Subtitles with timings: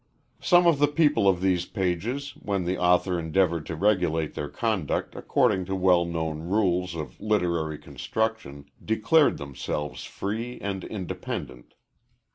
[0.39, 5.15] Some of the people of these pages, when the author endeavored to regulate their conduct
[5.15, 11.75] according to well known rules of literary construction, declared themselves free and independent.